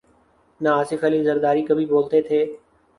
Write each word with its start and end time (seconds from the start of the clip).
نہ 0.61 0.69
آصف 0.71 1.03
علی 1.03 1.23
زرداری 1.23 1.61
کبھی 1.65 1.85
بولتے 1.85 2.21
تھے۔ 2.21 2.45